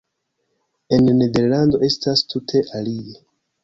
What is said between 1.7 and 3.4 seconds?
estas tute alie.